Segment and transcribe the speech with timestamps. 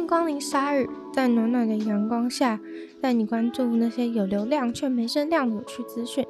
[0.00, 2.58] 迎光临鲨语，在暖暖的阳光下，
[3.02, 6.26] 带你关注那些有流量却没声量的有趣资讯，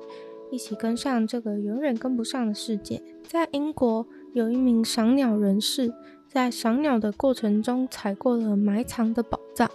[0.50, 3.00] 一起跟上这个永远跟不上的世界。
[3.28, 5.94] 在英国，有一名赏鸟人士
[6.26, 9.70] 在赏鸟的过程中踩过了埋藏的宝藏。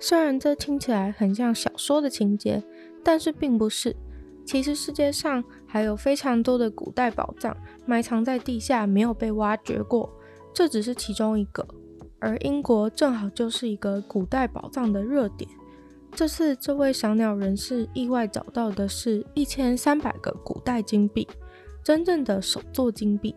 [0.00, 2.64] 虽然这听起来很像小说的情节，
[3.04, 3.94] 但是并不是。
[4.46, 10.10] 其实世界上还有非常多的古代宝藏埋藏在地下，没有被挖掘过。
[10.54, 11.66] 这只是其中一个。
[12.18, 15.48] 而英国正好就是一个古代宝藏的热点。
[16.12, 21.28] 这次，这位赏鸟人士意外找到的是一千三百个古代金币，
[21.84, 23.34] 真正的手作金币。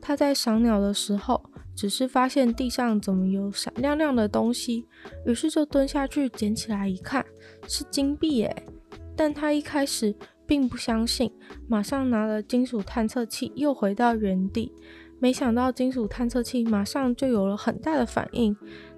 [0.00, 1.40] 他在赏鸟的时候，
[1.76, 4.86] 只是发现地上怎么有闪亮亮的东西，
[5.26, 7.24] 于是就蹲下去捡起来一看，
[7.68, 8.64] 是金币耶。
[9.16, 10.14] 但他一开始
[10.46, 11.32] 并不相信，
[11.68, 14.72] 马上拿了金属探测器又回到原地。
[15.20, 18.56] 没想到金属探测器马上就有了很大的反应，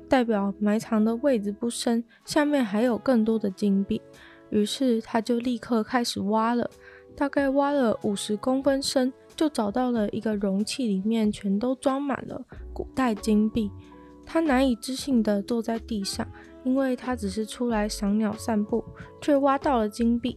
[0.08, 4.00] 代表埋藏的位置不深，下面还有更多的金币。
[4.50, 6.68] 于是他就立刻开始挖了，
[7.16, 13.70] 大概挖了五十公分深，就找到了一个容器，里面全都装满了古代金币。
[14.26, 16.26] 他难以置信地坐在地上，
[16.64, 18.84] 因为他只是出来赏鸟散步，
[19.20, 20.36] 却挖到了金币。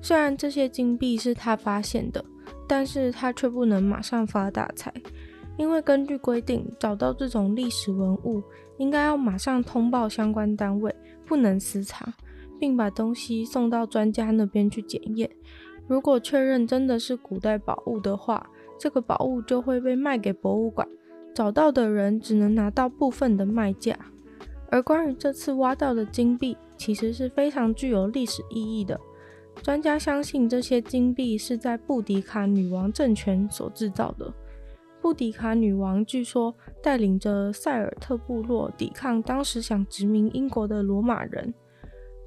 [0.00, 2.24] 虽然这些金币是他发现的。
[2.68, 4.92] 但是他却不能马上发大财，
[5.56, 8.42] 因为根据规定，找到这种历史文物，
[8.76, 10.94] 应该要马上通报相关单位，
[11.26, 12.12] 不能私藏，
[12.60, 15.28] 并把东西送到专家那边去检验。
[15.86, 18.46] 如果确认真的是古代宝物的话，
[18.78, 20.86] 这个宝物就会被卖给博物馆，
[21.34, 23.98] 找到的人只能拿到部分的卖价。
[24.70, 29.00] 而关于这次挖到的金币，其实是非常具有历史意义的。
[29.62, 34.32] 专家相信这些金币是在布迪卡女王政权所制造的。
[35.00, 41.52] 布迪卡女王据说带领着塞尔特部落抵抗当时想殖民英国的罗马人。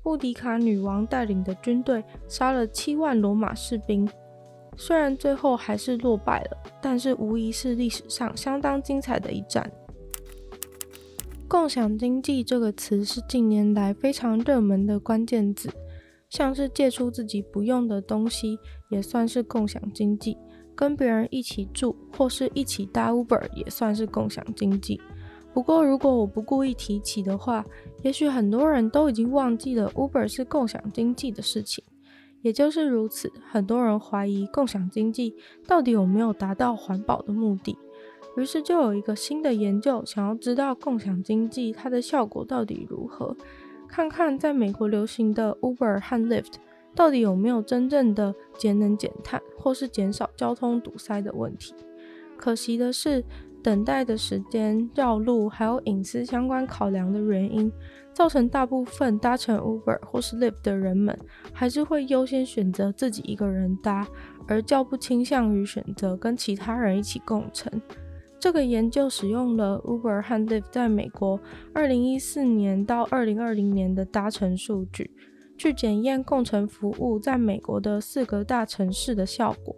[0.03, 4.09] 布迪卡女王带领的军队杀了七万罗马士兵，
[4.77, 9.71] 虽然最后还是落败了，但是无疑是历史上相当精彩的一战。
[11.47, 15.69] 共享经济这个词是近年来非常热门的关键字。
[16.31, 18.57] 像是借出自己不用的东西，
[18.89, 20.35] 也算是共享经济；
[20.73, 24.99] 跟别人一起住或是一起搭 Uber，也算是共享经济。
[25.53, 27.65] 不过，如果我不故意提起的话，
[28.01, 31.83] 也许很多人都已经忘记了 Uber 是共享经济的事情。
[32.41, 35.35] 也就是如此，很多人怀疑共享经济
[35.67, 37.77] 到底有没有达到环保的目的。
[38.37, 43.35] 于是，就有一个新的研究，想要知道共享经济它的效果到底如何。
[43.91, 46.53] 看看在美国流行的 Uber 和 Lyft
[46.95, 51.75] 到底有没有真正的节能减碳，或是减少交通堵塞的问题。
[52.37, 53.23] 可惜的是，
[53.61, 57.69] 等待的时间、绕路，还有隐私相关考量的原因，
[58.13, 61.17] 造成大部分搭乘 Uber 或是 Lyft 的人们，
[61.51, 64.07] 还是会优先选择自己一个人搭，
[64.47, 67.69] 而较不倾向于选择跟其他人一起共乘。
[68.41, 71.39] 这个研究使用了 Uber 和 Lyft 在美国
[71.75, 75.11] 2014年到2020年的搭乘数据，
[75.55, 79.75] 去检验共乘服务在美国的四个大城市的效果。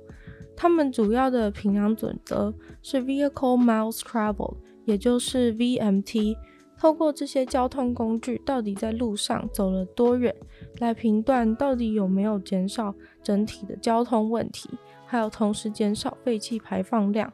[0.56, 6.38] 他们主要的评量准则是 Vehicle Miles Traveled，也就是 VMT。
[6.80, 10.34] 透过这些交通工具到底在路上走了多远，
[10.80, 14.70] 来评断到底有没有减少整体的交通问题，
[15.06, 17.34] 还有同时减少废气排放量。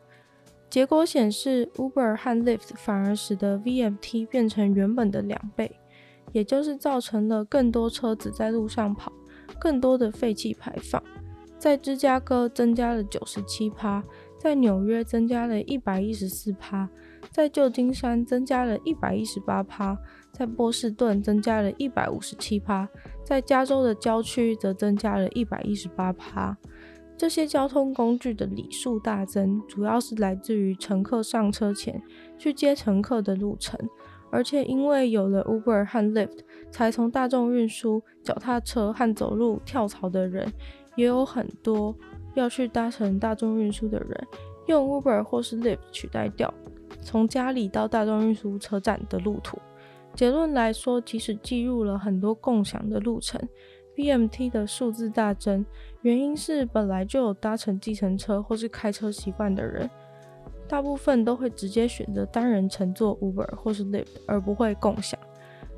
[0.69, 5.79] 结果显示，Uber 和 Lyft 反而使得 VMT 变成原本的两倍，
[6.31, 9.11] 也就是造成了更多车子在路上跑，
[9.59, 11.01] 更多的废气排放。
[11.57, 14.03] 在芝加哥增加了九十七趴，
[14.37, 16.87] 在纽约增加了一百一十四趴，
[17.31, 19.97] 在旧金山增加了一百一十八趴，
[20.31, 22.87] 在波士顿增加了一百五十七趴，
[23.25, 26.55] 在加州的郊区则增加了一百一十八趴。
[27.19, 32.01] 这些交通工具的里数大增，主要是来自于乘客上车前
[32.37, 33.77] 去接乘客的路程，
[34.31, 36.39] 而且因为有了 Uber 和 Lyft，
[36.71, 40.49] 才从大众运输、脚踏车和走路跳槽的人，
[40.95, 41.93] 也有很多
[42.35, 44.27] 要去搭乘大众运输的人，
[44.67, 46.53] 用 Uber 或是 Lyft 取代掉
[47.01, 49.59] 从家里到大众运输车站的路途。
[50.15, 53.45] 结论来说，即使记录了很多共享的路程。
[53.99, 55.65] BMT 的数字大增，
[56.03, 59.89] 原因是本来就有搭乘计程车或是开车习惯的人，
[60.69, 65.19] 大部分都会直接选择单人乘坐 Uber 或是 Lyft，而不会共享。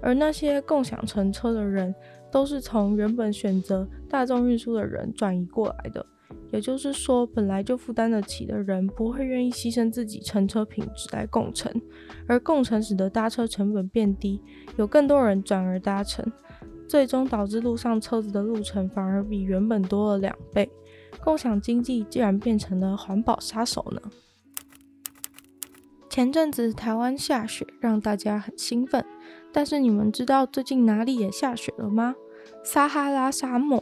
[0.03, 1.95] 而那些共享乘车的人，
[2.31, 6.05] 都是从原本选择大众运输的人转移过来的，
[6.51, 11.73] 也就是说，本来就负担得起的人不会愿意牺牲自己乘车品质来共乘，
[12.27, 14.39] 而共乘使得搭车成本变低，
[14.77, 16.23] 有更多人转而搭乘，
[16.91, 20.69] 最终导致路上车子的路程反而比原本多了两倍。
[21.23, 24.01] 共享经济竟然变成了环保杀手呢？
[26.09, 29.05] 前阵子台湾下雪，让大家很兴奋。
[29.53, 32.13] 但是你们知道最近哪里也下雪了吗？
[32.61, 33.81] 撒哈拉沙漠。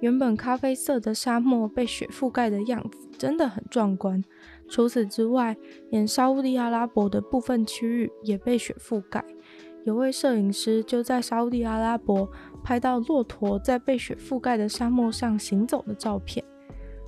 [0.00, 4.20] 原本咖啡色的沙漠被雪覆盖的样子真的很壮观。
[4.68, 5.56] 除此之外，
[5.90, 9.24] 连沙乌地阿拉伯的部分区域也被雪覆盖。
[9.84, 12.30] 有位摄影师就在沙乌地阿拉伯
[12.62, 16.44] 拍到骆驼在被雪覆盖的沙漠上行走的照片。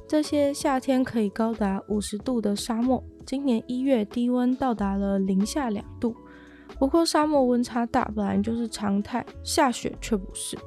[0.08, 6.14] 这些夏天可以高达五十度的沙漠，今年一月低温到达了零下两度。
[6.78, 10.58] 不过沙漠温差大本来就是常态，下雪却不是。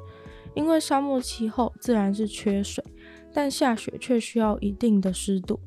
[0.56, 2.84] 因为沙漠气候自然是缺水，
[3.34, 5.60] 但下雪却需要一定的湿度。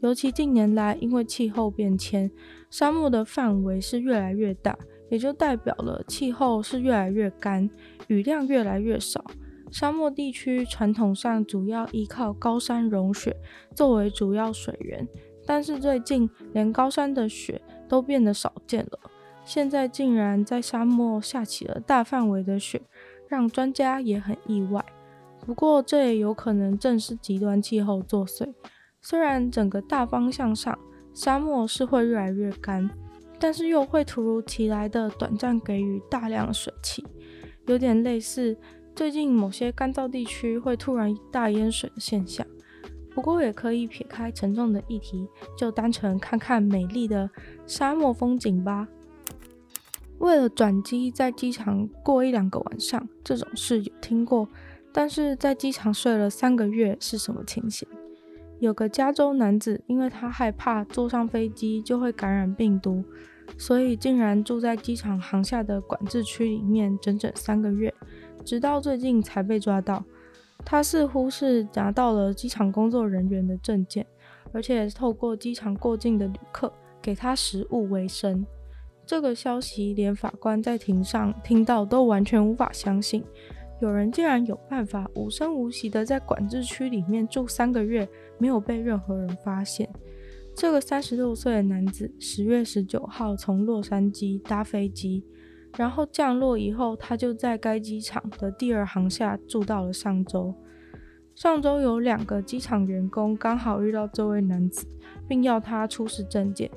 [0.00, 2.30] 尤其近年来，因为气候变迁，
[2.70, 4.78] 沙漠的范围是越来越大，
[5.10, 7.68] 也就代表了气候是越来越干，
[8.08, 9.24] 雨量越来越少。
[9.70, 13.36] 沙漠地区传统上主要依靠高山融雪
[13.74, 15.06] 作为主要水源，
[15.46, 18.98] 但是最近连高山的雪都变得少见了。
[19.44, 22.80] 现在竟然在沙漠下起了大范围的雪，
[23.28, 24.84] 让专家也很意外。
[25.46, 28.52] 不过这也有可能正是极端气候作祟。
[29.00, 30.78] 虽然整个大方向上
[31.14, 32.90] 沙漠是会越来越干，
[33.38, 37.06] 但是又会突如其来的短暂给予大量水汽，
[37.66, 38.56] 有点类似。
[38.94, 42.44] 最近某些干燥地区会突然大淹水的现象，
[43.14, 47.30] 不过也可以撇开沉重的议题，就单纯看看美丽的
[47.64, 48.88] 沙漠风景吧。
[50.18, 54.48] 为了转机在机场过一两个晚上，这种事有听过，
[54.92, 57.88] 但是在机场睡了三个月是什么情形？
[58.60, 63.04] 有个加州男子，因为他害怕坐上飞机就会感染病毒，
[63.56, 67.92] 所以竟然住在机场航下的管制区里面整整三个月。
[68.44, 70.02] 直到最近才被抓到，
[70.64, 74.06] 他似乎是拿到了机场工作人员的证件，
[74.52, 78.44] 而且透过机场过境的旅客给他食物为生。
[79.06, 83.24] 这个消息连法官在庭上听到都完全无法相信，
[83.80, 88.08] 有人竟然有办法无声无息的在管制区里面住三个月，
[88.38, 89.88] 没有被任何人发现。
[90.54, 95.24] 这个三十六岁的男子十月十九号从洛杉矶搭飞机。
[95.76, 100.54] 然后降落以后，他就在该机场的第二航厦住到了上周。
[101.34, 104.86] 上周有两个机场员工刚好遇到这位男子，
[105.28, 106.70] 并要他出示证件，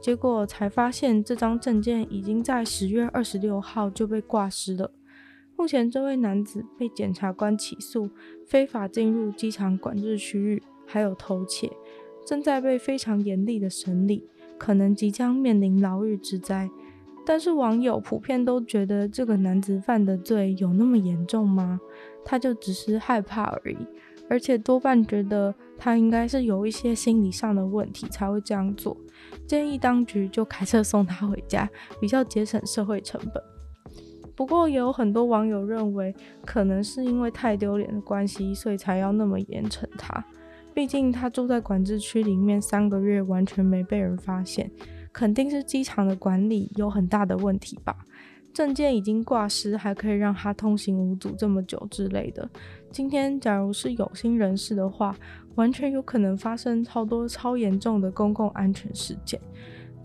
[0.00, 4.90] 结果才发现这张证件已经在十月二十六号就被挂失了。
[5.54, 8.08] 目前，这位男子被检察官起诉
[8.48, 11.70] 非法进入机场管制区域，还有偷窃，
[12.26, 14.28] 正在被非常严厉的审理，
[14.58, 16.68] 可能即将面临牢狱之灾。
[17.24, 21.78] 但是网友普遍都觉得这个男子犯的罪有那么严重吗？
[22.24, 23.78] 他就只是害怕而已，
[24.28, 28.96] 而且多半觉得他应该是有一些心理上的问题才会这样做。
[29.46, 31.68] 建议当局就开车送他回家，
[32.00, 33.42] 比较节省社会成本。
[34.34, 36.14] 不过也有很多网友认为，
[36.46, 40.24] 可能是因为太丢脸的关系，所以才要那么严惩他。
[40.74, 44.70] 毕竟他住在管制区里面三个月，完全没被人发现。
[45.12, 47.96] 肯定是机场的管理有很大的问题吧？
[48.52, 52.48] 证件已经挂失，还可以让他通行无阻这么久之类的。
[52.90, 55.16] 今天假如是有心人士的话，
[55.56, 59.40] 完全有可能发生超多超严重的公共安全事件，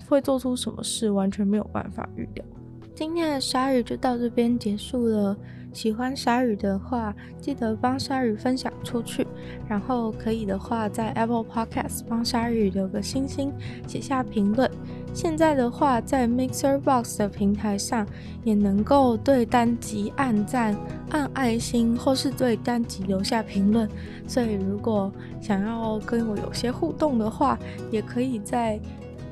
[0.07, 2.45] 会做出什么事完全没有办法预料。
[2.93, 5.37] 今天的鲨鱼就到这边结束了。
[5.75, 9.27] 喜欢鲨鱼的话，记得帮鲨鱼分享出去，
[9.67, 13.51] 然后可以的话，在 Apple Podcast 帮鲨鱼留个星星，
[13.85, 14.71] 写下评论。
[15.13, 18.07] 现在的话，在 Mixer Box 的平台上
[18.45, 20.73] 也能够对单集按赞、
[21.09, 23.89] 按爱心，或是对单集留下评论。
[24.25, 27.59] 所以，如果想要跟我有些互动的话，
[27.91, 28.79] 也可以在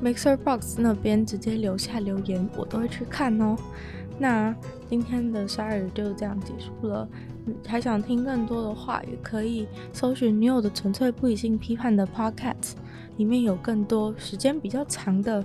[0.02, 3.56] Mixer Box 那边直接留下留言，我都会去看哦。
[4.18, 4.54] 那
[4.88, 7.08] 今天的鲨鱼就这样结束了。
[7.66, 12.72] 还想听更多的话，也可以搜寻女友的纯粹不理性批判的 Podcast，
[13.18, 15.44] 里面有更多时间比较长的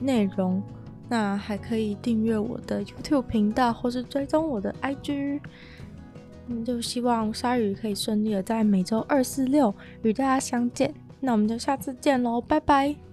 [0.00, 0.62] 内容。
[1.08, 5.40] 那还可以订阅我的 YouTube 频道，或是追踪我的 IG。
[6.48, 10.92] 嗯，就希望鲨鱼可以顺利的在每周二、四、六与大家相见。
[11.20, 13.09] 那我们就下次见喽，拜拜。